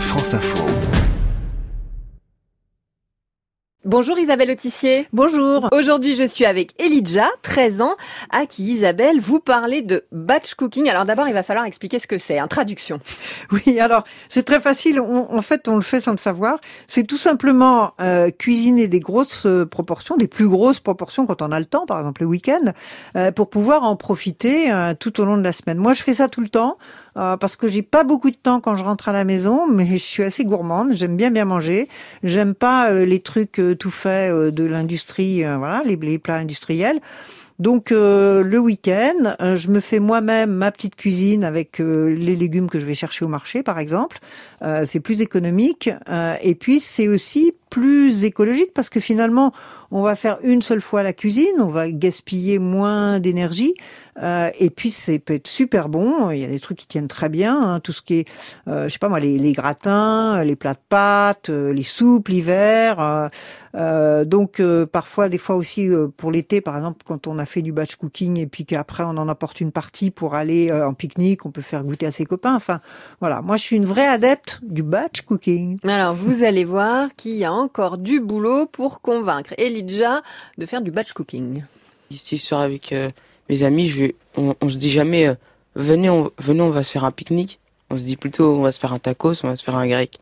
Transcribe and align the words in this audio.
France 0.00 0.34
Info. 0.34 0.95
Bonjour 3.86 4.18
Isabelle 4.18 4.50
Autissier. 4.50 5.06
Bonjour. 5.12 5.68
Aujourd'hui, 5.70 6.16
je 6.16 6.26
suis 6.26 6.44
avec 6.44 6.72
Elijah, 6.82 7.28
13 7.42 7.82
ans, 7.82 7.94
à 8.30 8.44
qui 8.44 8.64
Isabelle 8.64 9.20
vous 9.20 9.38
parlez 9.38 9.80
de 9.80 10.04
batch 10.10 10.54
cooking. 10.54 10.88
Alors 10.88 11.04
d'abord, 11.04 11.28
il 11.28 11.34
va 11.34 11.44
falloir 11.44 11.66
expliquer 11.66 12.00
ce 12.00 12.08
que 12.08 12.18
c'est, 12.18 12.40
en 12.40 12.48
traduction. 12.48 12.98
Oui, 13.52 13.78
alors 13.78 14.02
c'est 14.28 14.42
très 14.42 14.58
facile. 14.58 14.98
en 14.98 15.40
fait, 15.40 15.68
on 15.68 15.76
le 15.76 15.82
fait 15.82 16.00
sans 16.00 16.10
le 16.10 16.16
savoir. 16.16 16.58
C'est 16.88 17.04
tout 17.04 17.16
simplement 17.16 17.92
euh, 18.00 18.30
cuisiner 18.30 18.88
des 18.88 18.98
grosses 18.98 19.46
euh, 19.46 19.64
proportions, 19.64 20.16
des 20.16 20.26
plus 20.26 20.48
grosses 20.48 20.80
proportions 20.80 21.24
quand 21.24 21.40
on 21.40 21.52
a 21.52 21.60
le 21.60 21.64
temps, 21.64 21.86
par 21.86 22.00
exemple 22.00 22.22
le 22.22 22.26
week-end, 22.26 22.72
euh, 23.16 23.30
pour 23.30 23.48
pouvoir 23.50 23.84
en 23.84 23.94
profiter 23.94 24.72
tout 24.98 25.20
au 25.20 25.24
long 25.24 25.36
de 25.38 25.44
la 25.44 25.52
semaine. 25.52 25.78
Moi, 25.78 25.92
je 25.92 26.02
fais 26.02 26.14
ça 26.14 26.26
tout 26.26 26.40
le 26.40 26.48
temps. 26.48 26.76
Parce 27.14 27.56
que 27.56 27.66
j'ai 27.66 27.80
pas 27.80 28.04
beaucoup 28.04 28.30
de 28.30 28.36
temps 28.36 28.60
quand 28.60 28.74
je 28.74 28.84
rentre 28.84 29.08
à 29.08 29.12
la 29.12 29.24
maison, 29.24 29.66
mais 29.66 29.86
je 29.92 29.96
suis 29.96 30.22
assez 30.22 30.44
gourmande. 30.44 30.90
J'aime 30.92 31.16
bien 31.16 31.30
bien 31.30 31.46
manger. 31.46 31.88
J'aime 32.22 32.54
pas 32.54 32.90
les 32.90 33.20
trucs 33.20 33.58
tout 33.78 33.90
faits 33.90 34.32
de 34.32 34.64
l'industrie, 34.64 35.42
voilà, 35.42 35.82
les, 35.84 35.96
les, 35.96 36.18
plats 36.18 36.36
industriels. 36.36 37.00
Donc 37.58 37.88
le 37.90 38.58
week-end, 38.58 39.34
je 39.54 39.70
me 39.70 39.80
fais 39.80 39.98
moi-même 39.98 40.50
ma 40.50 40.70
petite 40.70 40.94
cuisine 40.94 41.42
avec 41.42 41.78
les 41.78 42.36
légumes 42.36 42.68
que 42.68 42.78
je 42.78 42.84
vais 42.84 42.94
chercher 42.94 43.24
au 43.24 43.28
marché, 43.28 43.62
par 43.62 43.78
exemple. 43.78 44.18
c'est 44.84 45.00
plus 45.00 45.22
économique 45.22 45.88
et 46.42 46.54
puis 46.54 46.80
c'est 46.80 47.08
aussi 47.08 47.52
plus 47.70 48.24
écologique 48.24 48.74
parce 48.74 48.90
que 48.90 49.00
finalement, 49.00 49.54
on 49.90 50.02
va 50.02 50.16
faire 50.16 50.38
une 50.42 50.62
seule 50.62 50.80
fois 50.80 51.02
la 51.02 51.12
cuisine, 51.12 51.60
on 51.60 51.68
va 51.68 51.90
gaspiller 51.90 52.58
moins 52.58 53.20
d'énergie. 53.20 53.74
Euh, 54.22 54.50
et 54.58 54.70
puis 54.70 54.90
c'est 54.90 55.18
peut 55.18 55.34
être 55.34 55.46
super 55.46 55.88
bon. 55.88 56.30
Il 56.30 56.38
y 56.38 56.44
a 56.44 56.48
des 56.48 56.60
trucs 56.60 56.78
qui 56.78 56.86
tiennent 56.86 57.08
très 57.08 57.28
bien, 57.28 57.60
hein. 57.60 57.80
tout 57.80 57.92
ce 57.92 58.02
qui 58.02 58.14
est, 58.14 58.28
euh, 58.68 58.88
je 58.88 58.92
sais 58.92 58.98
pas 58.98 59.08
moi, 59.08 59.20
les, 59.20 59.38
les, 59.38 59.52
gratins, 59.52 60.42
les 60.42 60.56
plats 60.56 60.74
de 60.74 60.78
pâtes, 60.88 61.50
euh, 61.50 61.72
les 61.72 61.82
soupes 61.82 62.28
l'hiver. 62.28 63.30
Euh, 63.74 64.24
donc 64.24 64.62
parfois, 64.90 65.28
des 65.28 65.38
fois 65.38 65.56
aussi 65.56 65.90
pour 66.16 66.30
l'été, 66.30 66.60
par 66.60 66.76
exemple, 66.76 67.02
quand 67.04 67.26
on 67.26 67.38
a 67.38 67.44
fait 67.44 67.62
du 67.62 67.72
batch 67.72 67.96
cooking 67.96 68.38
et 68.38 68.46
puis 68.46 68.64
qu'après 68.64 69.02
on 69.02 69.18
en 69.18 69.28
apporte 69.28 69.60
une 69.60 69.72
partie 69.72 70.10
pour 70.10 70.34
aller 70.34 70.72
en 70.72 70.94
pique-nique, 70.94 71.44
on 71.44 71.50
peut 71.50 71.60
faire 71.60 71.84
goûter 71.84 72.06
à 72.06 72.12
ses 72.12 72.24
copains. 72.24 72.54
Enfin 72.54 72.80
voilà, 73.20 73.42
moi 73.42 73.56
je 73.56 73.64
suis 73.64 73.76
une 73.76 73.84
vraie 73.84 74.06
adepte 74.06 74.60
du 74.62 74.82
batch 74.82 75.22
cooking. 75.22 75.78
Alors 75.86 76.14
vous 76.14 76.42
allez 76.42 76.64
voir 76.64 77.14
qu'il 77.16 77.34
y 77.34 77.44
a 77.44 77.52
encore 77.52 77.98
du 77.98 78.20
boulot 78.20 78.66
pour 78.66 79.02
convaincre 79.02 79.52
Elijah 79.76 80.22
de 80.58 80.66
faire 80.66 80.82
du 80.82 80.90
batch 80.90 81.12
cooking. 81.12 81.62
Ici, 82.10 82.38
je 82.38 82.42
sors 82.44 82.60
avec 82.60 82.92
euh, 82.92 83.08
mes 83.48 83.62
amis, 83.62 83.88
je, 83.88 84.06
on, 84.36 84.54
on 84.60 84.68
se 84.68 84.76
dit 84.76 84.90
jamais 84.90 85.28
euh, 85.28 85.34
venez, 85.74 86.10
on, 86.10 86.30
venez, 86.38 86.62
on 86.62 86.70
va 86.70 86.82
se 86.82 86.92
faire 86.92 87.04
un 87.04 87.12
pique-nique. 87.12 87.60
On 87.90 87.98
se 87.98 88.04
dit 88.04 88.16
plutôt 88.16 88.56
on 88.56 88.62
va 88.62 88.72
se 88.72 88.80
faire 88.80 88.92
un 88.92 88.98
tacos, 88.98 89.44
on 89.44 89.48
va 89.48 89.56
se 89.56 89.62
faire 89.64 89.76
un 89.76 89.86
grec. 89.86 90.18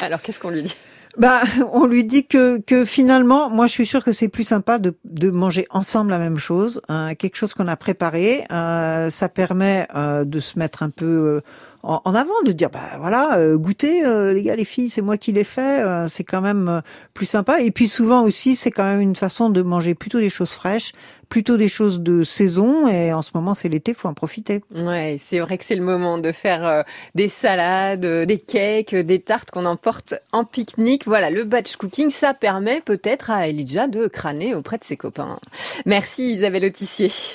Alors 0.00 0.20
qu'est-ce 0.22 0.40
qu'on 0.40 0.50
lui 0.50 0.62
dit? 0.62 0.76
Bah, 1.18 1.42
on 1.72 1.86
lui 1.86 2.04
dit 2.04 2.26
que, 2.26 2.58
que 2.60 2.84
finalement, 2.84 3.50
moi 3.50 3.66
je 3.66 3.72
suis 3.72 3.86
sûre 3.86 4.04
que 4.04 4.12
c'est 4.12 4.28
plus 4.28 4.44
sympa 4.44 4.78
de, 4.78 4.94
de 5.04 5.30
manger 5.30 5.66
ensemble 5.70 6.10
la 6.10 6.18
même 6.18 6.36
chose, 6.38 6.80
hein, 6.88 7.14
quelque 7.16 7.36
chose 7.36 7.52
qu'on 7.52 7.68
a 7.68 7.76
préparé. 7.76 8.44
Euh, 8.52 9.10
ça 9.10 9.28
permet 9.28 9.88
euh, 9.94 10.24
de 10.24 10.38
se 10.38 10.58
mettre 10.58 10.82
un 10.82 10.90
peu 10.90 11.40
en, 11.82 12.14
avant, 12.14 12.34
de 12.44 12.52
dire 12.52 12.68
bah 12.70 12.98
voilà, 12.98 13.38
euh, 13.38 13.56
goûtez 13.56 14.04
euh, 14.04 14.34
les 14.34 14.42
gars, 14.42 14.56
les 14.56 14.64
filles, 14.64 14.90
c'est 14.90 15.00
moi 15.00 15.16
qui 15.16 15.32
l'ai 15.32 15.44
fait, 15.44 15.80
euh, 15.80 16.08
c'est 16.08 16.24
quand 16.24 16.42
même 16.42 16.82
plus 17.14 17.26
sympa. 17.26 17.60
Et 17.60 17.70
puis 17.70 17.88
souvent 17.88 18.22
aussi, 18.22 18.54
c'est 18.56 18.70
quand 18.70 18.84
même 18.84 19.00
une 19.00 19.16
façon 19.16 19.48
de 19.48 19.62
manger 19.62 19.94
plutôt 19.94 20.20
des 20.20 20.28
choses 20.28 20.52
fraîches, 20.52 20.92
plutôt 21.30 21.56
des 21.56 21.68
choses 21.68 22.00
de 22.00 22.22
saison. 22.22 22.86
Et 22.86 23.12
en 23.14 23.22
ce 23.22 23.30
moment, 23.34 23.54
c'est 23.54 23.68
l'été, 23.68 23.94
faut 23.94 24.08
en 24.08 24.14
profiter. 24.14 24.62
Ouais, 24.74 25.16
c'est 25.18 25.40
vrai 25.40 25.56
que 25.56 25.64
c'est 25.64 25.76
le 25.76 25.82
moment 25.82 26.18
de 26.18 26.32
faire 26.32 26.84
des 27.14 27.28
salades, 27.28 28.04
des 28.04 28.38
cakes, 28.38 28.94
des 28.94 29.20
tartes 29.20 29.50
qu'on 29.50 29.64
emporte 29.64 30.14
en 30.32 30.44
pique-nique. 30.44 31.06
Voilà, 31.06 31.30
le 31.30 31.44
batch 31.44 31.76
cooking, 31.76 32.10
ça 32.10 32.34
permet 32.34 32.82
peut-être 32.82 33.30
à 33.30 33.48
Elijah 33.48 33.86
de 33.86 34.06
crâner 34.06 34.54
auprès 34.54 34.76
de 34.76 34.84
ses 34.84 34.96
copains. 34.96 35.38
Merci 35.86 36.34
Isabelle 36.34 36.66
Autissier. 36.66 37.10